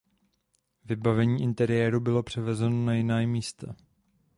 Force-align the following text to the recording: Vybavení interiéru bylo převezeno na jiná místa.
Vybavení 0.85 1.43
interiéru 1.43 1.99
bylo 1.99 2.23
převezeno 2.23 2.85
na 2.85 2.93
jiná 2.93 3.21
místa. 3.21 3.75